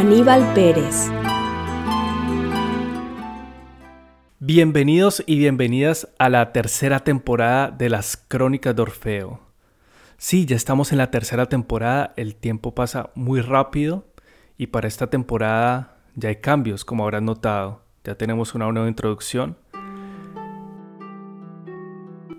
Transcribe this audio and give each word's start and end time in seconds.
Aníbal 0.00 0.54
Pérez. 0.54 1.10
Bienvenidos 4.38 5.22
y 5.26 5.36
bienvenidas 5.36 6.08
a 6.18 6.30
la 6.30 6.54
tercera 6.54 7.00
temporada 7.00 7.70
de 7.70 7.90
las 7.90 8.16
Crónicas 8.16 8.74
de 8.74 8.80
Orfeo. 8.80 9.40
Sí, 10.16 10.46
ya 10.46 10.56
estamos 10.56 10.92
en 10.92 10.96
la 10.96 11.10
tercera 11.10 11.50
temporada, 11.50 12.14
el 12.16 12.34
tiempo 12.34 12.74
pasa 12.74 13.10
muy 13.14 13.42
rápido 13.42 14.06
y 14.56 14.68
para 14.68 14.88
esta 14.88 15.08
temporada 15.08 15.98
ya 16.14 16.30
hay 16.30 16.36
cambios, 16.36 16.86
como 16.86 17.04
habrán 17.04 17.26
notado. 17.26 17.82
Ya 18.02 18.14
tenemos 18.14 18.54
una 18.54 18.72
nueva 18.72 18.88
introducción. 18.88 19.58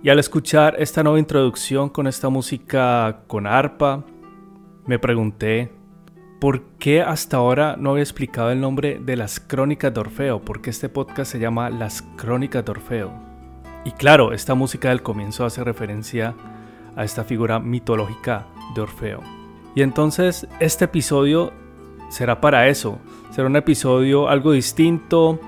Y 0.02 0.10
al 0.10 0.18
escuchar 0.18 0.78
esta 0.80 1.04
nueva 1.04 1.20
introducción 1.20 1.90
con 1.90 2.08
esta 2.08 2.28
música 2.28 3.22
con 3.28 3.46
arpa, 3.46 4.04
me 4.88 4.98
pregunté 4.98 5.80
por 6.42 6.64
qué 6.80 7.04
hasta 7.04 7.38
ahora 7.38 7.76
no 7.78 7.92
había 7.92 8.02
explicado 8.02 8.50
el 8.50 8.60
nombre 8.60 9.00
de 9.00 9.16
las 9.16 9.40
Crónicas 9.40 9.94
de 9.94 10.00
Orfeo, 10.00 10.42
porque 10.42 10.72
este 10.72 10.90
podcast 10.90 11.32
se 11.32 11.38
llama 11.38 11.70
Las 11.70 12.02
Crónicas 12.02 12.66
de 12.66 12.72
Orfeo. 12.72 13.12
Y 13.86 13.92
claro, 13.92 14.34
esta 14.34 14.56
música 14.56 14.90
del 14.90 15.04
comienzo 15.04 15.46
hace 15.46 15.64
referencia 15.64 16.34
a 16.96 17.04
esta 17.04 17.26
figura 17.26 17.60
mitológica 17.60 18.48
de 18.74 18.82
Orfeo. 18.82 19.22
Y 19.76 19.84
entonces 19.84 20.48
este 20.60 20.86
episodio 20.86 21.54
será 22.10 22.42
para 22.42 22.68
eso, 22.68 22.98
será 23.30 23.46
un 23.46 23.56
episodio 23.56 24.28
algo 24.28 24.52
distinto, 24.52 25.40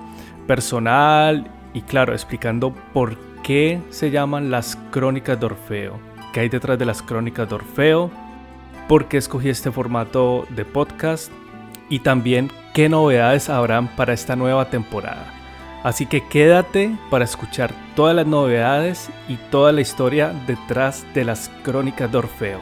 personal 0.45 1.49
y 1.73 1.81
claro, 1.81 2.13
explicando 2.13 2.71
por 2.93 3.17
qué 3.41 3.81
se 3.89 4.11
llaman 4.11 4.51
las 4.51 4.75
Crónicas 4.91 5.39
de 5.39 5.45
Orfeo, 5.47 5.97
qué 6.33 6.41
hay 6.41 6.49
detrás 6.49 6.77
de 6.77 6.85
las 6.85 7.01
Crónicas 7.01 7.49
de 7.49 7.55
Orfeo, 7.55 8.11
por 8.87 9.07
qué 9.07 9.17
escogí 9.17 9.49
este 9.49 9.71
formato 9.71 10.45
de 10.49 10.65
podcast 10.65 11.31
y 11.89 11.99
también 11.99 12.51
qué 12.73 12.89
novedades 12.89 13.49
habrán 13.49 13.87
para 13.95 14.13
esta 14.13 14.35
nueva 14.35 14.69
temporada. 14.69 15.25
Así 15.83 16.05
que 16.05 16.25
quédate 16.27 16.95
para 17.09 17.25
escuchar 17.25 17.73
todas 17.95 18.15
las 18.15 18.25
novedades 18.25 19.09
y 19.27 19.35
toda 19.51 19.71
la 19.71 19.81
historia 19.81 20.33
detrás 20.47 21.05
de 21.13 21.25
las 21.25 21.51
crónicas 21.63 22.11
de 22.11 22.17
Orfeo. 22.17 22.59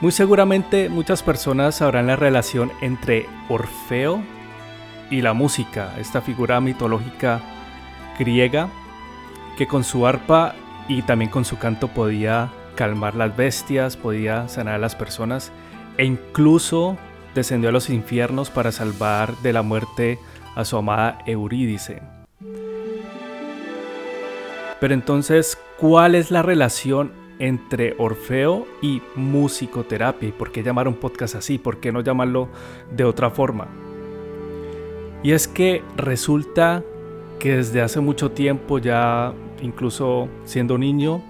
Muy 0.00 0.12
seguramente 0.12 0.88
muchas 0.88 1.22
personas 1.22 1.76
sabrán 1.76 2.06
la 2.06 2.16
relación 2.16 2.70
entre 2.82 3.26
Orfeo 3.48 4.22
y 5.10 5.22
la 5.22 5.32
música, 5.32 5.94
esta 5.98 6.20
figura 6.20 6.60
mitológica 6.60 7.40
griega 8.18 8.68
que 9.56 9.66
con 9.66 9.84
su 9.84 10.06
arpa 10.06 10.54
y 10.88 11.02
también 11.02 11.30
con 11.30 11.44
su 11.44 11.58
canto 11.58 11.88
podía 11.88 12.50
calmar 12.74 13.14
las 13.14 13.36
bestias, 13.36 13.96
podía 13.96 14.48
sanar 14.48 14.74
a 14.74 14.78
las 14.78 14.94
personas 14.94 15.50
e 15.96 16.04
incluso 16.04 16.96
descendió 17.34 17.70
a 17.70 17.72
los 17.72 17.90
infiernos 17.90 18.50
para 18.50 18.72
salvar 18.72 19.36
de 19.38 19.52
la 19.52 19.62
muerte 19.62 20.18
a 20.54 20.64
su 20.64 20.76
amada 20.76 21.18
Eurídice. 21.26 22.02
Pero 24.80 24.94
entonces, 24.94 25.58
¿cuál 25.78 26.14
es 26.14 26.30
la 26.30 26.42
relación 26.42 27.12
entre 27.38 27.94
Orfeo 27.98 28.66
y 28.82 29.02
musicoterapia? 29.14 30.28
¿Y 30.28 30.32
por 30.32 30.52
qué 30.52 30.62
llamar 30.62 30.86
un 30.86 30.94
podcast 30.94 31.34
así? 31.34 31.58
¿Por 31.58 31.80
qué 31.80 31.92
no 31.92 32.02
llamarlo 32.02 32.48
de 32.94 33.04
otra 33.04 33.30
forma? 33.30 33.68
Y 35.22 35.32
es 35.32 35.48
que 35.48 35.82
resulta 35.96 36.82
que 37.38 37.56
desde 37.56 37.82
hace 37.82 38.00
mucho 38.00 38.30
tiempo 38.30 38.78
ya 38.78 39.32
incluso 39.62 40.28
siendo 40.44 40.78
niño, 40.78 41.22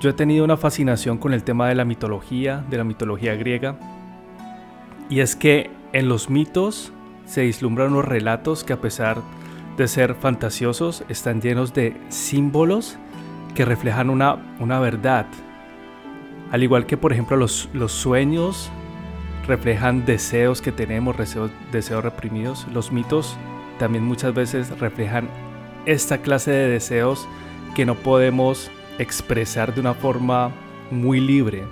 yo 0.00 0.10
he 0.10 0.12
tenido 0.12 0.44
una 0.44 0.56
fascinación 0.56 1.18
con 1.18 1.32
el 1.32 1.44
tema 1.44 1.68
de 1.68 1.74
la 1.74 1.84
mitología, 1.84 2.64
de 2.68 2.78
la 2.78 2.84
mitología 2.84 3.34
griega. 3.36 3.78
Y 5.08 5.20
es 5.20 5.36
que 5.36 5.70
en 5.92 6.08
los 6.08 6.28
mitos 6.28 6.92
se 7.24 7.42
vislumbran 7.42 7.92
unos 7.92 8.04
relatos 8.04 8.64
que 8.64 8.72
a 8.72 8.80
pesar 8.80 9.22
de 9.76 9.88
ser 9.88 10.14
fantasiosos, 10.14 11.04
están 11.08 11.40
llenos 11.40 11.72
de 11.72 11.96
símbolos 12.08 12.98
que 13.54 13.64
reflejan 13.64 14.10
una, 14.10 14.36
una 14.58 14.80
verdad. 14.80 15.26
Al 16.50 16.62
igual 16.62 16.86
que 16.86 16.96
por 16.96 17.12
ejemplo 17.12 17.36
los, 17.36 17.68
los 17.72 17.92
sueños 17.92 18.70
reflejan 19.46 20.04
deseos 20.04 20.60
que 20.60 20.72
tenemos, 20.72 21.16
deseos, 21.16 21.50
deseos 21.72 22.04
reprimidos, 22.04 22.66
los 22.72 22.92
mitos 22.92 23.36
también 23.78 24.04
muchas 24.04 24.34
veces 24.34 24.78
reflejan 24.78 25.28
esta 25.86 26.18
clase 26.18 26.50
de 26.50 26.68
deseos 26.68 27.28
que 27.74 27.86
no 27.86 27.94
podemos 27.94 28.70
expresar 28.98 29.74
de 29.74 29.80
una 29.80 29.94
forma 29.94 30.52
muy 30.90 31.20
libre. 31.20 31.64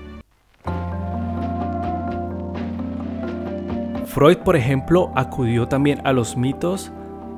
Freud, 4.07 4.39
por 4.39 4.57
ejemplo, 4.57 5.13
acudió 5.15 5.69
también 5.69 6.01
a 6.05 6.13
los 6.13 6.37
mitos 6.37 6.91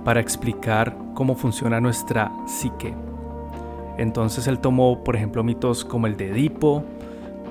para 0.05 0.21
explicar 0.21 0.97
cómo 1.15 1.35
funciona 1.35 1.81
nuestra 1.81 2.33
psique. 2.47 2.95
Entonces 3.99 4.47
él 4.47 4.59
tomó, 4.59 5.05
por 5.05 5.15
ejemplo, 5.15 5.45
mitos 5.45 5.85
como 5.85 6.07
el 6.07 6.17
de 6.17 6.31
Edipo, 6.31 6.83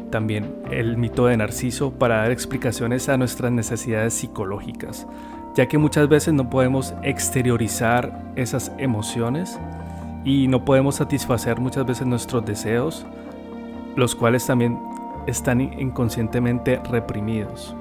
también 0.10 0.56
el 0.72 0.98
mito 0.98 1.28
de 1.28 1.38
Narciso, 1.38 1.92
para 1.92 2.18
dar 2.18 2.31
explicaciones 2.31 3.10
a 3.10 3.18
nuestras 3.18 3.52
necesidades 3.52 4.16
psicológicas 4.16 5.08
ya 5.56 5.67
que 5.67 5.78
muchas 5.78 6.07
veces 6.07 6.34
no 6.34 6.50
podemos 6.50 6.94
exteriorizar 7.03 8.22
esas 8.35 8.72
emociones 8.78 9.59
y 10.23 10.47
no 10.47 10.63
podemos 10.63 10.95
satisfacer 10.95 11.59
muchas 11.59 11.85
veces 11.85 12.07
nuestros 12.07 12.45
deseos, 12.45 13.06
los 13.95 14.16
cuales 14.16 14.45
también 14.45 14.79
están 15.28 15.62
inconscientemente 15.62 16.79
reprimidos. 16.89 17.75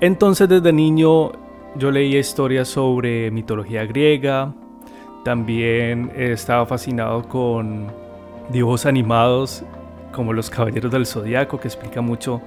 Entonces 0.00 0.48
desde 0.48 0.72
niño 0.72 1.32
yo 1.74 1.90
leía 1.90 2.20
historias 2.20 2.68
sobre 2.68 3.30
mitología 3.30 3.84
griega, 3.84 4.52
también 5.24 6.12
estaba 6.16 6.64
fascinado 6.66 7.22
con 7.24 7.88
dibujos 8.50 8.86
animados 8.86 9.64
como 10.12 10.32
Los 10.32 10.50
Caballeros 10.50 10.90
del 10.90 11.04
Zodiaco, 11.06 11.60
que 11.60 11.68
explica 11.68 12.00
mucho 12.00 12.40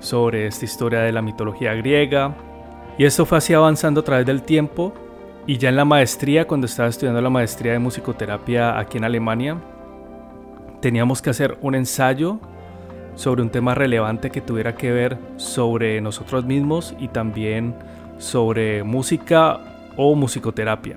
sobre 0.00 0.46
esta 0.46 0.64
historia 0.64 1.00
de 1.00 1.12
la 1.12 1.22
mitología 1.22 1.74
griega. 1.74 2.34
Y 2.98 3.04
esto 3.04 3.26
fue 3.26 3.38
así 3.38 3.54
avanzando 3.54 4.00
a 4.00 4.04
través 4.04 4.26
del 4.26 4.42
tiempo. 4.42 4.92
Y 5.46 5.58
ya 5.58 5.68
en 5.68 5.76
la 5.76 5.84
maestría, 5.84 6.46
cuando 6.46 6.66
estaba 6.66 6.88
estudiando 6.88 7.20
la 7.20 7.30
maestría 7.30 7.72
de 7.72 7.78
musicoterapia 7.78 8.78
aquí 8.78 8.98
en 8.98 9.04
Alemania, 9.04 9.56
teníamos 10.80 11.22
que 11.22 11.30
hacer 11.30 11.56
un 11.60 11.74
ensayo 11.74 12.38
sobre 13.14 13.42
un 13.42 13.50
tema 13.50 13.74
relevante 13.74 14.30
que 14.30 14.40
tuviera 14.40 14.74
que 14.74 14.92
ver 14.92 15.18
sobre 15.36 16.00
nosotros 16.00 16.44
mismos 16.44 16.94
y 16.98 17.08
también 17.08 17.74
sobre 18.18 18.82
música 18.82 19.60
o 19.96 20.14
musicoterapia. 20.14 20.96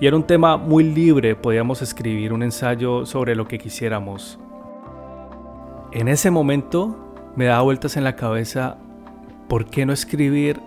Y 0.00 0.06
era 0.06 0.16
un 0.16 0.22
tema 0.22 0.56
muy 0.56 0.84
libre, 0.84 1.36
podíamos 1.36 1.82
escribir 1.82 2.32
un 2.32 2.42
ensayo 2.42 3.04
sobre 3.04 3.34
lo 3.34 3.46
que 3.46 3.58
quisiéramos. 3.58 4.38
En 5.92 6.08
ese 6.08 6.30
momento 6.30 7.09
me 7.36 7.46
daba 7.46 7.62
vueltas 7.62 7.96
en 7.96 8.04
la 8.04 8.16
cabeza 8.16 8.76
por 9.48 9.66
qué 9.66 9.86
no 9.86 9.92
escribir 9.92 10.60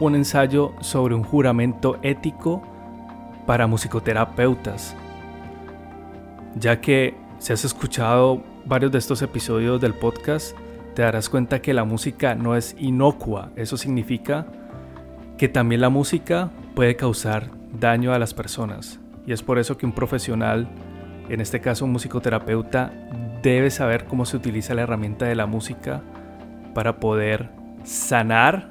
un 0.00 0.14
ensayo 0.14 0.72
sobre 0.80 1.14
un 1.14 1.22
juramento 1.22 1.98
ético 2.02 2.62
para 3.46 3.66
musicoterapeutas, 3.66 4.94
ya 6.56 6.80
que 6.80 7.14
si 7.38 7.52
has 7.52 7.64
escuchado 7.64 8.42
varios 8.64 8.92
de 8.92 8.98
estos 8.98 9.22
episodios 9.22 9.80
del 9.80 9.94
podcast, 9.94 10.56
te 10.94 11.02
darás 11.02 11.28
cuenta 11.28 11.60
que 11.60 11.74
la 11.74 11.84
música 11.84 12.34
no 12.34 12.56
es 12.56 12.74
inocua, 12.78 13.50
eso 13.56 13.76
significa 13.76 14.46
que 15.38 15.48
también 15.48 15.80
la 15.80 15.90
música 15.90 16.50
puede 16.74 16.96
causar 16.96 17.50
daño 17.78 18.12
a 18.12 18.18
las 18.18 18.34
personas. 18.34 18.98
Y 19.26 19.32
es 19.32 19.42
por 19.42 19.58
eso 19.58 19.76
que 19.76 19.86
un 19.86 19.92
profesional, 19.92 20.68
en 21.28 21.40
este 21.40 21.60
caso 21.60 21.84
un 21.84 21.92
musicoterapeuta, 21.92 22.92
debe 23.50 23.70
saber 23.70 24.04
cómo 24.04 24.24
se 24.26 24.36
utiliza 24.36 24.74
la 24.74 24.82
herramienta 24.82 25.26
de 25.26 25.34
la 25.34 25.46
música 25.46 26.02
para 26.74 26.98
poder 27.00 27.50
sanar, 27.84 28.70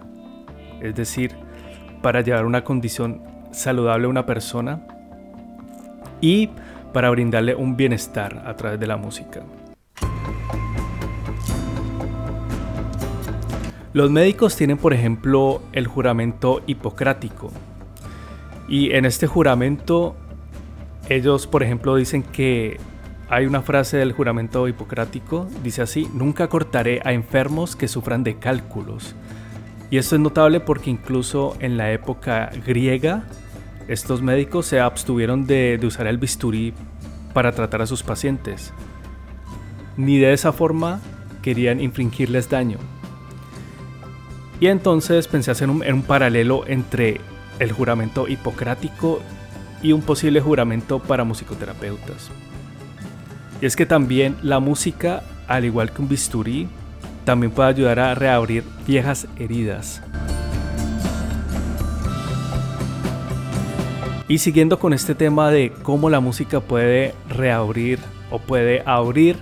es 0.81 0.95
decir, 0.95 1.35
para 2.01 2.21
llevar 2.21 2.45
una 2.45 2.63
condición 2.63 3.21
saludable 3.51 4.05
a 4.05 4.09
una 4.09 4.25
persona 4.25 4.85
y 6.21 6.49
para 6.93 7.09
brindarle 7.09 7.55
un 7.55 7.75
bienestar 7.75 8.43
a 8.45 8.55
través 8.55 8.79
de 8.79 8.87
la 8.87 8.97
música. 8.97 9.41
Los 13.93 14.11
médicos 14.11 14.57
tienen, 14.57 14.77
por 14.77 14.93
ejemplo, 14.93 15.61
el 15.71 15.87
juramento 15.87 16.61
hipocrático. 16.67 17.49
Y 18.67 18.91
en 18.91 19.05
este 19.05 19.25
juramento, 19.25 20.15
ellos, 21.07 21.47
por 21.47 21.63
ejemplo, 21.63 21.95
dicen 21.95 22.21
que 22.21 22.77
hay 23.29 23.45
una 23.47 23.61
frase 23.61 23.97
del 23.97 24.11
juramento 24.11 24.67
hipocrático, 24.67 25.47
dice 25.63 25.81
así, 25.81 26.07
nunca 26.13 26.47
cortaré 26.47 27.01
a 27.03 27.13
enfermos 27.13 27.75
que 27.75 27.87
sufran 27.87 28.23
de 28.23 28.37
cálculos. 28.37 29.15
Y 29.89 29.97
esto 29.97 30.15
es 30.15 30.21
notable 30.21 30.59
porque 30.59 30.91
incluso 30.91 31.55
en 31.59 31.77
la 31.77 31.91
época 31.91 32.51
griega, 32.65 33.23
estos 33.87 34.21
médicos 34.21 34.67
se 34.67 34.79
abstuvieron 34.79 35.47
de, 35.47 35.79
usar 35.83 36.07
el 36.07 36.17
bisturí 36.17 36.73
para 37.33 37.51
tratar 37.51 37.81
a 37.81 37.87
sus 37.87 38.03
pacientes. 38.03 38.73
Ni 39.97 40.17
de 40.17 40.33
esa 40.33 40.51
forma 40.51 40.99
querían 41.41 41.79
infringirles 41.79 42.49
daño. 42.49 42.77
Y 44.59 44.67
entonces 44.67 45.27
pensé 45.27 45.51
hacer 45.51 45.69
un 45.69 46.03
paralelo 46.03 46.63
entre 46.67 47.19
el 47.59 47.71
juramento 47.71 48.27
hipocrático 48.27 49.19
y 49.81 49.91
un 49.93 50.01
posible 50.01 50.41
juramento 50.41 50.99
para 50.99 51.23
musicoterapeutas. 51.23 52.31
Y 53.61 53.65
es 53.65 53.75
que 53.75 53.85
también 53.85 54.35
la 54.41 54.59
música, 54.59 55.23
al 55.47 55.65
igual 55.65 55.91
que 55.91 56.01
un 56.01 56.09
bisturí, 56.09 56.67
también 57.23 57.51
puede 57.51 57.69
ayudar 57.69 57.99
a 57.99 58.15
reabrir 58.15 58.63
viejas 58.85 59.27
heridas. 59.37 60.01
Y 64.27 64.39
siguiendo 64.39 64.79
con 64.79 64.93
este 64.93 65.13
tema 65.13 65.51
de 65.51 65.71
cómo 65.83 66.09
la 66.09 66.19
música 66.19 66.59
puede 66.59 67.13
reabrir 67.29 67.99
o 68.31 68.39
puede 68.39 68.81
abrir 68.85 69.37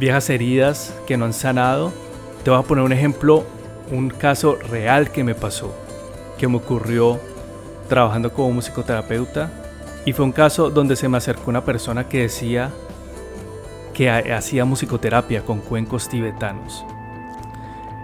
viejas 0.00 0.28
heridas 0.30 0.94
que 1.06 1.16
no 1.16 1.26
han 1.26 1.32
sanado, 1.32 1.92
te 2.42 2.50
voy 2.50 2.58
a 2.58 2.62
poner 2.62 2.84
un 2.84 2.92
ejemplo 2.92 3.44
un 3.90 4.10
caso 4.10 4.56
real 4.56 5.10
que 5.10 5.24
me 5.24 5.34
pasó, 5.34 5.74
que 6.38 6.48
me 6.48 6.56
ocurrió 6.56 7.20
trabajando 7.88 8.32
como 8.32 8.52
musicoterapeuta. 8.52 9.50
Y 10.04 10.12
fue 10.12 10.24
un 10.24 10.32
caso 10.32 10.70
donde 10.70 10.96
se 10.96 11.08
me 11.08 11.18
acercó 11.18 11.50
una 11.50 11.64
persona 11.64 12.08
que 12.08 12.22
decía 12.22 12.70
que 14.00 14.08
hacía 14.08 14.64
musicoterapia 14.64 15.44
con 15.44 15.60
cuencos 15.60 16.08
tibetanos. 16.08 16.86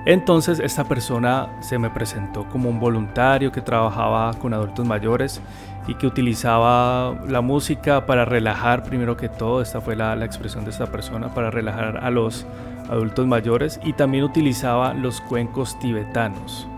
Entonces 0.05 0.61
esta 0.61 0.85
persona 0.85 1.57
se 1.61 1.79
me 1.79 1.89
presentó 1.89 2.47
como 2.51 2.69
un 2.69 2.79
voluntario 2.79 3.51
que 3.51 3.63
trabajaba 3.63 4.35
con 4.35 4.53
adultos 4.53 4.85
mayores 4.85 5.41
y 5.89 5.95
que 5.95 6.07
utilizaba 6.07 7.19
la 7.27 7.41
música 7.41 8.05
para 8.05 8.27
relajar 8.27 8.85
primero 8.85 9.17
que 9.17 9.31
todo, 9.31 9.63
esta 9.63 9.81
fue 9.81 9.97
la, 9.97 10.15
la 10.17 10.27
expresión 10.27 10.65
de 10.65 10.71
esta 10.71 10.85
persona, 10.85 11.33
para 11.33 11.51
relajar 11.51 12.05
a 12.05 12.11
los 12.11 12.45
adultos 12.91 13.27
mayores 13.27 13.81
y 13.83 13.95
también 13.95 14.25
utilizaba 14.25 14.93
los 14.93 15.23
cuencos 15.23 15.79
tibetanos. 15.79 16.69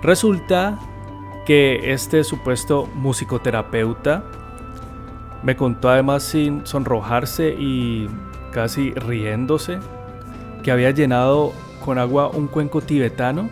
Resulta 0.00 0.78
que 1.44 1.92
este 1.92 2.24
supuesto 2.24 2.88
musicoterapeuta 2.94 4.24
me 5.44 5.56
contó 5.56 5.90
además 5.90 6.22
sin 6.22 6.66
sonrojarse 6.66 7.54
y 7.58 8.08
casi 8.50 8.92
riéndose 8.94 9.78
que 10.62 10.72
había 10.72 10.90
llenado 10.90 11.52
con 11.84 11.98
agua 11.98 12.30
un 12.30 12.48
cuenco 12.48 12.80
tibetano 12.80 13.50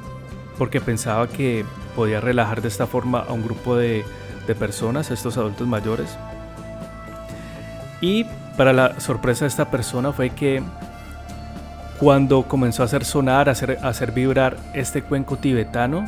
porque 0.57 0.81
pensaba 0.81 1.29
que 1.29 1.67
podía 1.95 2.21
relajar 2.21 2.63
de 2.63 2.69
esta 2.69 2.87
forma 2.87 3.21
a 3.21 3.33
un 3.33 3.45
grupo 3.45 3.77
de, 3.77 4.05
personas, 4.59 5.11
estos 5.11 5.39
adultos 5.39 5.67
mayores. 5.67 6.19
Y 8.03 8.27
para 8.59 8.75
la 8.75 9.01
sorpresa 9.01 9.47
de 9.47 9.49
esta 9.49 9.71
persona 9.71 10.13
fue 10.13 10.29
que 10.31 10.63
cuando 11.99 12.43
comenzó 12.43 12.83
a 12.83 12.85
hacer 12.87 13.05
sonar, 13.05 13.49
a 13.49 13.53
hacer 13.53 14.13
vibrar 14.13 14.59
este 14.75 15.03
cuenco 15.03 15.37
tibetano, 15.37 16.05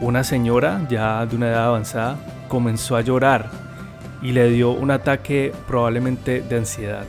una 0.00 0.22
señora 0.22 0.82
ya 0.90 1.24
de 1.24 1.36
una 1.36 1.48
edad 1.48 1.66
avanzada 1.66 2.16
comenzó 2.48 2.96
a 2.96 3.00
llorar 3.00 3.63
y 4.24 4.32
le 4.32 4.48
dio 4.48 4.72
un 4.72 4.90
ataque 4.90 5.52
probablemente 5.68 6.40
de 6.40 6.56
ansiedad. 6.56 7.06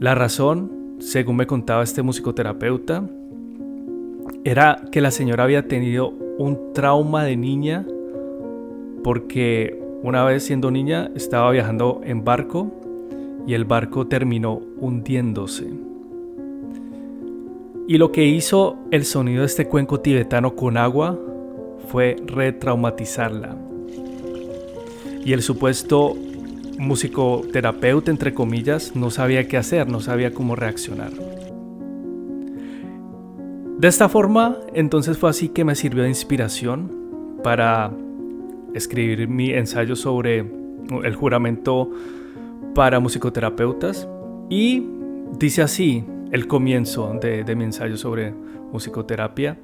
La 0.00 0.16
razón, 0.16 0.96
según 0.98 1.36
me 1.36 1.46
contaba 1.46 1.84
este 1.84 2.02
musicoterapeuta, 2.02 3.04
era 4.44 4.82
que 4.90 5.00
la 5.00 5.12
señora 5.12 5.44
había 5.44 5.68
tenido 5.68 6.08
un 6.08 6.72
trauma 6.74 7.22
de 7.22 7.36
niña 7.36 7.86
porque 9.04 9.80
una 10.02 10.24
vez 10.24 10.42
siendo 10.42 10.72
niña 10.72 11.12
estaba 11.14 11.52
viajando 11.52 12.00
en 12.02 12.24
barco 12.24 12.72
y 13.46 13.54
el 13.54 13.64
barco 13.64 14.08
terminó 14.08 14.60
hundiéndose. 14.80 15.68
Y 17.86 17.98
lo 17.98 18.10
que 18.10 18.26
hizo 18.26 18.76
el 18.90 19.04
sonido 19.04 19.40
de 19.40 19.46
este 19.46 19.68
cuenco 19.68 20.00
tibetano 20.00 20.56
con 20.56 20.76
agua 20.76 21.16
fue 21.86 22.16
retraumatizarla. 22.26 23.67
Y 25.28 25.34
el 25.34 25.42
supuesto 25.42 26.16
musicoterapeuta, 26.78 28.10
entre 28.10 28.32
comillas, 28.32 28.96
no 28.96 29.10
sabía 29.10 29.46
qué 29.46 29.58
hacer, 29.58 29.86
no 29.86 30.00
sabía 30.00 30.32
cómo 30.32 30.56
reaccionar. 30.56 31.12
De 33.76 33.88
esta 33.88 34.08
forma, 34.08 34.56
entonces 34.72 35.18
fue 35.18 35.28
así 35.28 35.50
que 35.50 35.66
me 35.66 35.74
sirvió 35.74 36.04
de 36.04 36.08
inspiración 36.08 36.90
para 37.44 37.92
escribir 38.72 39.28
mi 39.28 39.50
ensayo 39.50 39.96
sobre 39.96 40.50
el 41.04 41.14
juramento 41.14 41.90
para 42.74 42.98
musicoterapeutas 42.98 44.08
y 44.48 44.82
dice 45.38 45.60
así 45.60 46.06
el 46.32 46.48
comienzo 46.48 47.12
de, 47.20 47.54
mi 47.54 47.64
ensayo 47.64 47.98
sobre 47.98 48.32
musicoterapia 48.72 49.58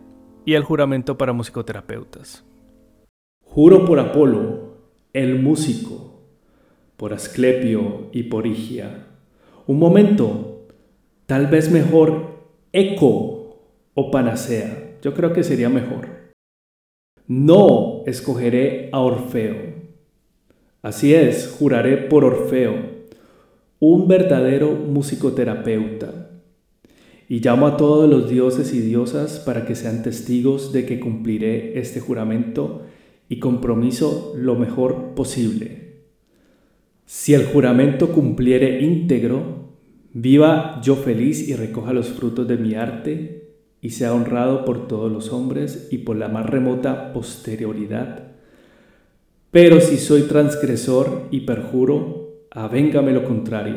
y 0.44 0.52
el 0.52 0.62
juramento 0.62 1.16
para 1.16 1.32
musicoterapeutas. 1.32 2.44
Juro 3.46 3.86
por 3.86 3.98
Apolo, 3.98 4.73
el 5.14 5.40
músico, 5.40 6.20
por 6.96 7.14
Asclepio 7.14 8.08
y 8.12 8.24
por 8.24 8.46
Higia. 8.46 9.06
Un 9.66 9.78
momento, 9.78 10.66
tal 11.26 11.46
vez 11.46 11.70
mejor 11.70 12.34
eco 12.72 13.60
o 13.94 14.10
panacea. 14.10 14.98
Yo 15.00 15.14
creo 15.14 15.32
que 15.32 15.44
sería 15.44 15.68
mejor. 15.68 16.08
No 17.26 18.02
escogeré 18.06 18.90
a 18.92 19.00
Orfeo. 19.00 19.56
Así 20.82 21.14
es, 21.14 21.48
juraré 21.48 21.96
por 21.96 22.24
Orfeo, 22.24 22.74
un 23.78 24.08
verdadero 24.08 24.72
musicoterapeuta. 24.72 26.30
Y 27.28 27.40
llamo 27.40 27.66
a 27.66 27.76
todos 27.76 28.10
los 28.10 28.28
dioses 28.28 28.74
y 28.74 28.80
diosas 28.80 29.38
para 29.38 29.64
que 29.64 29.76
sean 29.76 30.02
testigos 30.02 30.72
de 30.72 30.84
que 30.84 31.00
cumpliré 31.00 31.78
este 31.78 32.00
juramento 32.00 32.82
y 33.28 33.38
compromiso 33.38 34.32
lo 34.36 34.54
mejor 34.54 35.14
posible. 35.14 36.02
Si 37.04 37.34
el 37.34 37.46
juramento 37.46 38.12
cumpliere 38.12 38.80
íntegro, 38.80 39.74
viva 40.12 40.80
yo 40.82 40.96
feliz 40.96 41.48
y 41.48 41.54
recoja 41.54 41.92
los 41.92 42.08
frutos 42.08 42.48
de 42.48 42.56
mi 42.56 42.74
arte 42.74 43.52
y 43.80 43.90
sea 43.90 44.14
honrado 44.14 44.64
por 44.64 44.88
todos 44.88 45.12
los 45.12 45.30
hombres 45.32 45.88
y 45.90 45.98
por 45.98 46.16
la 46.16 46.28
más 46.28 46.46
remota 46.46 47.12
posterioridad. 47.12 48.32
Pero 49.50 49.80
si 49.80 49.98
soy 49.98 50.22
transgresor 50.22 51.28
y 51.30 51.42
perjuro, 51.42 52.46
avéngame 52.50 53.12
lo 53.12 53.24
contrario. 53.24 53.76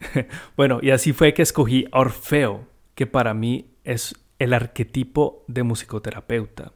bueno, 0.56 0.80
y 0.82 0.90
así 0.90 1.12
fue 1.12 1.34
que 1.34 1.42
escogí 1.42 1.86
Orfeo, 1.92 2.66
que 2.94 3.06
para 3.06 3.34
mí 3.34 3.76
es 3.84 4.14
el 4.38 4.52
arquetipo 4.52 5.44
de 5.46 5.62
musicoterapeuta. 5.62 6.72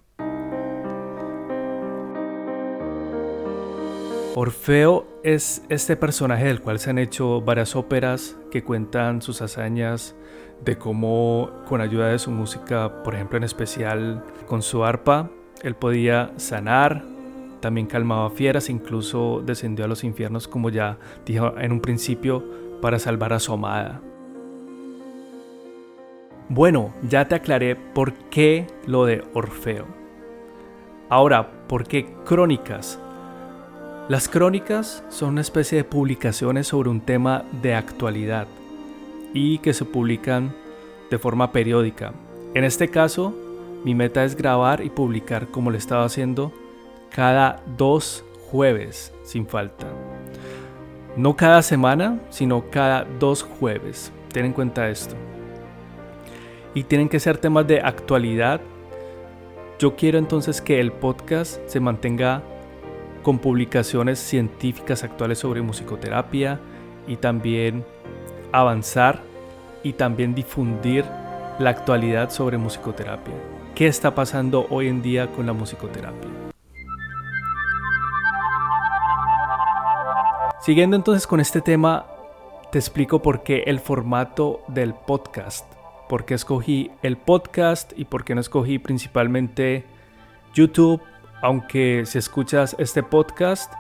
Orfeo 4.39 5.07
es 5.23 5.65
este 5.71 5.97
personaje 5.97 6.45
del 6.45 6.61
cual 6.61 6.79
se 6.79 6.91
han 6.91 6.99
hecho 6.99 7.41
varias 7.41 7.75
óperas 7.75 8.37
que 8.51 8.63
cuentan 8.63 9.23
sus 9.23 9.41
hazañas 9.41 10.15
de 10.63 10.77
cómo 10.77 11.51
con 11.67 11.81
ayuda 11.81 12.09
de 12.09 12.19
su 12.19 12.31
música, 12.31 13.03
por 13.03 13.15
ejemplo 13.15 13.39
en 13.39 13.45
especial 13.45 14.23
con 14.47 14.61
su 14.61 14.85
arpa, 14.85 15.31
él 15.63 15.75
podía 15.75 16.35
sanar, 16.37 17.03
también 17.61 17.87
calmaba 17.87 18.29
fieras, 18.29 18.69
incluso 18.69 19.43
descendió 19.43 19.87
a 19.87 19.89
los 19.89 20.05
infiernos 20.05 20.49
como 20.49 20.69
ya 20.69 20.99
dijo 21.25 21.55
en 21.59 21.73
un 21.73 21.81
principio 21.81 22.45
para 22.83 22.99
salvar 22.99 23.33
a 23.33 23.41
su 23.41 23.55
amada. 23.55 24.03
Bueno, 26.51 26.93
ya 27.09 27.27
te 27.27 27.37
aclaré 27.37 27.75
por 27.75 28.13
qué 28.29 28.67
lo 28.87 29.07
de 29.07 29.25
Orfeo. 29.33 29.87
Ahora, 31.09 31.67
¿por 31.69 31.85
qué 31.85 32.15
crónicas? 32.27 33.01
Las 34.09 34.29
crónicas 34.29 35.03
son 35.09 35.31
una 35.31 35.41
especie 35.41 35.79
de 35.79 35.85
publicaciones 35.85 36.69
sobre 36.69 36.91
un 36.91 37.01
tema 37.01 37.45
de 37.61 37.75
actualidad 37.75 38.47
y 39.35 39.59
que 39.59 39.75
se 39.75 39.85
publican 39.85 40.55
de 41.11 41.19
forma 41.19 41.51
periódica. 41.51 42.13
En 42.55 42.63
este 42.63 42.89
caso, 42.89 43.35
mi 43.83 43.97
meta 43.97 44.23
es 44.23 44.37
grabar 44.37 44.85
y 44.85 44.91
publicar 44.91 45.49
como 45.49 45.73
lo 45.73 45.77
estaba 45.77 46.05
haciendo 46.05 46.53
cada 47.11 47.61
dos 47.77 48.25
jueves 48.49 49.13
sin 49.25 49.45
falta. 49.45 49.89
No 51.17 51.35
cada 51.35 51.61
semana, 51.63 52.21
sino 52.31 52.71
cada 52.71 53.05
dos 53.19 53.43
jueves. 53.43 54.13
Ten 54.33 54.45
en 54.45 54.53
cuenta 54.53 54.89
esto. 54.89 55.17
Y 56.75 56.85
tienen 56.85 57.09
que 57.09 57.19
ser 57.19 57.39
temas 57.39 57.67
de 57.67 57.81
actualidad. 57.81 58.61
Yo 59.81 59.97
quiero 59.97 60.19
entonces 60.19 60.61
que 60.61 60.79
el 60.79 60.93
podcast 60.93 61.59
se 61.67 61.81
mantenga 61.81 62.45
con 63.27 63.41
publicaciones 63.41 64.21
científicas 64.21 65.03
actuales 65.03 65.41
sobre 65.41 65.61
musicoterapia 65.61 66.61
y 67.09 67.17
también 67.17 67.85
avanzar 68.53 69.21
y 69.83 69.95
también 69.95 70.33
difundir 70.33 71.05
la 71.59 71.71
actualidad 71.71 72.31
sobre 72.31 72.57
musicoterapia. 72.57 73.35
¿Qué 73.75 73.89
está 73.89 74.15
pasando 74.15 74.69
hoy 74.71 74.87
en 74.87 75.03
día 75.03 75.27
con 75.33 75.45
la 75.45 75.53
musicoterapia? 75.53 76.31
Siguiendo 80.61 80.95
entonces 80.95 81.27
con 81.27 81.41
este 81.41 81.61
tema, 81.61 82.07
te 82.71 82.79
explico 82.79 83.23
por 83.23 83.43
qué 83.43 83.65
el 83.67 83.81
formato 83.81 84.61
del 84.69 84.95
podcast. 84.95 85.67
Por 86.09 86.27
qué 86.27 86.35
escogí 86.35 86.93
el 87.03 87.17
podcast 87.17 87.93
y 87.97 88.05
por 88.05 88.25
qué 88.25 88.37
no 88.37 88.41
escogí 88.41 88.79
principalmente 88.79 89.85
YouTube. 90.55 91.03
Aunque 91.43 92.05
si 92.07 92.19
escuchas 92.19 92.75
este 92.79 93.03
podcast, 93.03 93.73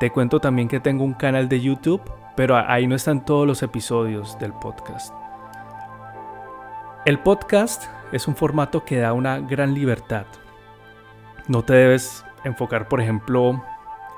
te 0.00 0.10
cuento 0.10 0.40
también 0.40 0.68
que 0.68 0.80
tengo 0.80 1.04
un 1.04 1.14
canal 1.14 1.48
de 1.48 1.60
YouTube, 1.60 2.02
pero 2.36 2.56
ahí 2.56 2.86
no 2.86 2.96
están 2.96 3.24
todos 3.24 3.46
los 3.46 3.62
episodios 3.62 4.38
del 4.38 4.52
podcast. 4.52 5.14
El 7.06 7.18
podcast 7.20 7.84
es 8.12 8.26
un 8.26 8.34
formato 8.34 8.84
que 8.84 8.98
da 8.98 9.12
una 9.12 9.38
gran 9.38 9.74
libertad. 9.74 10.26
No 11.46 11.62
te 11.62 11.74
debes 11.74 12.24
enfocar, 12.44 12.88
por 12.88 13.00
ejemplo, 13.00 13.62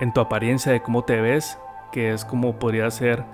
en 0.00 0.12
tu 0.12 0.21
apariencia 0.21 0.73
de 0.73 0.83
cómo 0.83 1.05
te 1.05 1.21
ves, 1.21 1.59
que 1.93 2.12
es 2.12 2.25
como 2.25 2.59
podría 2.59 2.91
ser 2.91 3.25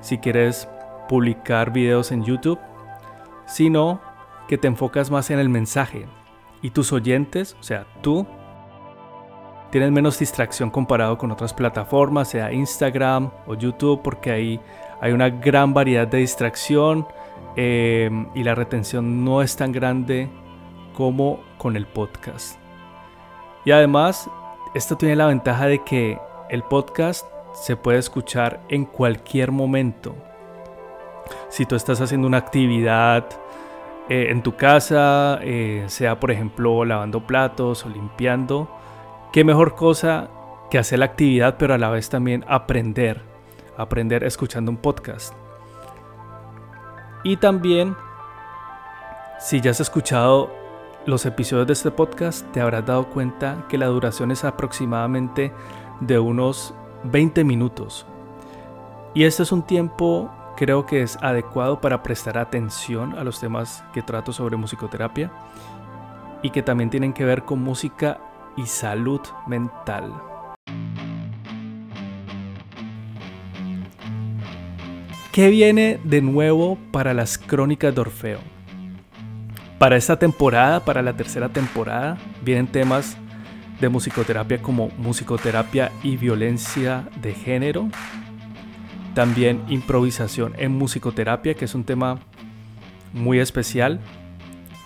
si 0.00 0.18
quieres 0.18 0.68
publicar 1.08 1.72
videos 1.72 2.12
en 2.12 2.24
YouTube, 2.24 2.58
sino 3.46 4.00
que 4.46 4.58
te 4.58 4.68
enfocas 4.68 5.10
más 5.10 5.30
en 5.30 5.38
el 5.38 5.48
mensaje 5.48 6.06
y 6.62 6.70
tus 6.70 6.92
oyentes, 6.92 7.56
o 7.60 7.62
sea, 7.62 7.86
tú, 8.02 8.26
tienes 9.70 9.90
menos 9.90 10.18
distracción 10.18 10.70
comparado 10.70 11.18
con 11.18 11.30
otras 11.30 11.52
plataformas, 11.54 12.28
sea 12.28 12.52
Instagram 12.52 13.30
o 13.46 13.54
YouTube, 13.54 14.00
porque 14.02 14.30
ahí 14.30 14.60
hay 15.00 15.12
una 15.12 15.30
gran 15.30 15.74
variedad 15.74 16.06
de 16.06 16.18
distracción 16.18 17.06
eh, 17.56 18.10
y 18.34 18.42
la 18.42 18.54
retención 18.54 19.24
no 19.24 19.42
es 19.42 19.56
tan 19.56 19.72
grande 19.72 20.28
como 20.94 21.40
con 21.58 21.76
el 21.76 21.86
podcast. 21.86 22.58
Y 23.64 23.70
además, 23.70 24.30
esto 24.74 24.96
tiene 24.96 25.16
la 25.16 25.26
ventaja 25.26 25.66
de 25.66 25.84
que 25.84 26.18
el 26.48 26.62
podcast 26.62 27.26
se 27.52 27.76
puede 27.76 27.98
escuchar 27.98 28.60
en 28.68 28.84
cualquier 28.84 29.52
momento. 29.52 30.14
Si 31.48 31.66
tú 31.66 31.76
estás 31.76 32.00
haciendo 32.00 32.26
una 32.26 32.38
actividad 32.38 33.28
eh, 34.08 34.28
en 34.30 34.42
tu 34.42 34.56
casa, 34.56 35.38
eh, 35.42 35.84
sea 35.88 36.18
por 36.18 36.30
ejemplo 36.30 36.84
lavando 36.84 37.26
platos 37.26 37.84
o 37.84 37.88
limpiando, 37.88 38.68
qué 39.32 39.44
mejor 39.44 39.74
cosa 39.74 40.30
que 40.70 40.78
hacer 40.78 40.98
la 40.98 41.06
actividad, 41.06 41.56
pero 41.58 41.74
a 41.74 41.78
la 41.78 41.90
vez 41.90 42.08
también 42.08 42.44
aprender, 42.48 43.22
aprender 43.76 44.24
escuchando 44.24 44.70
un 44.70 44.76
podcast. 44.76 45.34
Y 47.24 47.36
también, 47.36 47.96
si 49.40 49.60
ya 49.60 49.70
has 49.70 49.80
escuchado 49.80 50.50
los 51.06 51.26
episodios 51.26 51.66
de 51.66 51.72
este 51.72 51.90
podcast, 51.90 52.50
te 52.52 52.60
habrás 52.60 52.84
dado 52.86 53.08
cuenta 53.08 53.66
que 53.68 53.78
la 53.78 53.86
duración 53.86 54.30
es 54.30 54.44
aproximadamente 54.44 55.52
de 56.00 56.18
unos 56.18 56.74
20 57.04 57.44
minutos. 57.44 58.06
Y 59.14 59.24
este 59.24 59.42
es 59.42 59.52
un 59.52 59.62
tiempo 59.62 60.30
creo 60.58 60.86
que 60.86 61.02
es 61.02 61.16
adecuado 61.22 61.80
para 61.80 62.02
prestar 62.02 62.36
atención 62.36 63.16
a 63.16 63.22
los 63.22 63.38
temas 63.38 63.84
que 63.92 64.02
trato 64.02 64.32
sobre 64.32 64.56
musicoterapia 64.56 65.30
y 66.42 66.50
que 66.50 66.64
también 66.64 66.90
tienen 66.90 67.12
que 67.12 67.24
ver 67.24 67.44
con 67.44 67.62
música 67.62 68.18
y 68.58 68.66
salud 68.66 69.20
mental. 69.46 70.12
¿Qué 75.32 75.48
viene 75.50 76.00
de 76.02 76.20
nuevo 76.20 76.76
para 76.90 77.14
las 77.14 77.38
crónicas 77.38 77.94
de 77.94 78.00
Orfeo? 78.00 78.40
Para 79.78 79.96
esta 79.96 80.18
temporada, 80.18 80.84
para 80.84 81.02
la 81.02 81.12
tercera 81.12 81.48
temporada, 81.50 82.18
vienen 82.42 82.66
temas 82.66 83.16
de 83.80 83.88
musicoterapia 83.88 84.60
como 84.60 84.88
musicoterapia 84.98 85.92
y 86.02 86.16
violencia 86.16 87.08
de 87.22 87.34
género. 87.34 87.88
También 89.14 89.62
improvisación 89.68 90.54
en 90.58 90.72
musicoterapia, 90.72 91.54
que 91.54 91.66
es 91.66 91.76
un 91.76 91.84
tema 91.84 92.18
muy 93.12 93.38
especial, 93.38 94.00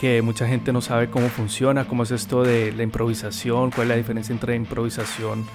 que 0.02 0.20
mucha 0.20 0.48
gente 0.48 0.72
no 0.72 0.80
sabe 0.80 1.10
cómo 1.10 1.28
funciona, 1.28 1.86
cómo 1.86 2.02
es 2.02 2.10
esto 2.10 2.42
de 2.42 2.72
la 2.72 2.82
improvisación, 2.82 3.70
cuál 3.70 3.82
es 3.82 3.88
la 3.90 3.94
diferencia 3.94 4.32
entre 4.32 4.56
improvisación 4.56 5.46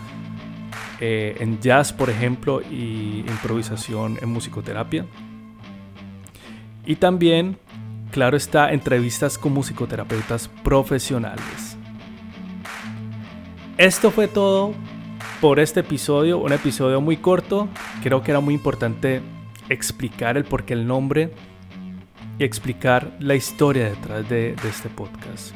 eh, 1.01 1.36
en 1.42 1.60
jazz, 1.60 1.92
por 1.92 2.10
ejemplo, 2.10 2.62
y 2.62 3.25
improvisación 3.27 4.18
en 4.22 4.30
musicoterapia. 4.30 5.06
Y 6.86 6.96
también, 6.96 7.58
claro 8.10 8.38
está, 8.38 8.72
entrevistas 8.72 9.38
con 9.38 9.51
musicoterapeutas 9.51 10.48
profesionales. 10.63 11.75
Esto 13.77 14.12
fue 14.12 14.30
todo 14.30 14.74
por 15.42 15.60
este 15.60 15.82
episodio, 15.82 16.38
un 16.38 16.54
episodio 16.54 17.01
muy 17.01 17.18
corto. 17.18 17.68
Creo 18.01 18.24
que 18.24 18.32
era 18.32 18.39
muy 18.39 18.54
importante 18.54 19.22
explicar 19.68 20.38
el 20.38 20.46
porqué 20.46 20.74
el 20.74 20.88
nombre 20.88 21.34
y 22.39 22.44
explicar 22.44 23.15
la 23.20 23.36
historia 23.36 23.89
detrás 23.89 24.27
de, 24.29 24.56
este 24.67 24.89
podcast. 24.89 25.53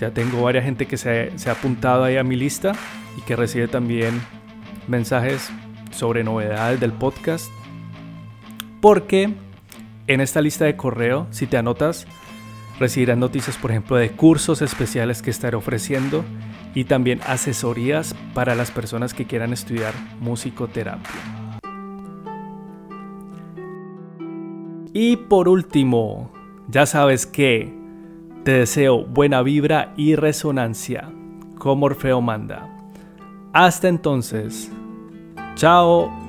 Ya 0.00 0.12
tengo 0.12 0.40
varias 0.42 0.64
gente 0.64 0.86
que 0.86 0.96
se, 0.96 1.36
se 1.36 1.50
ha 1.50 1.52
apuntado 1.52 2.04
ahí 2.04 2.16
a 2.16 2.24
mi 2.24 2.36
lista 2.36 2.72
y 3.18 3.20
que 3.22 3.36
recibe 3.36 3.68
también 3.68 4.22
mensajes 4.88 5.50
sobre 5.90 6.24
novedades 6.24 6.80
del 6.80 6.92
podcast. 6.92 7.50
Porque 8.80 9.34
en 10.06 10.20
esta 10.20 10.40
lista 10.40 10.64
de 10.64 10.76
correo, 10.76 11.26
si 11.30 11.46
te 11.46 11.56
anotas, 11.56 12.06
recibirás 12.78 13.18
noticias, 13.18 13.56
por 13.56 13.70
ejemplo, 13.70 13.96
de 13.96 14.10
cursos 14.10 14.62
especiales 14.62 15.22
que 15.22 15.30
estaré 15.30 15.56
ofreciendo 15.56 16.24
y 16.74 16.84
también 16.84 17.20
asesorías 17.26 18.14
para 18.34 18.54
las 18.54 18.70
personas 18.70 19.14
que 19.14 19.26
quieran 19.26 19.52
estudiar 19.52 19.94
musicoterapia. 20.20 21.10
Y 24.92 25.16
por 25.16 25.48
último, 25.48 26.30
ya 26.68 26.86
sabes 26.86 27.26
que 27.26 27.72
te 28.44 28.52
deseo 28.52 29.04
buena 29.04 29.42
vibra 29.42 29.94
y 29.96 30.16
resonancia, 30.16 31.10
como 31.58 31.86
Orfeo 31.86 32.20
manda. 32.20 32.68
Hasta 33.52 33.88
entonces, 33.88 34.70
chao 35.54 36.21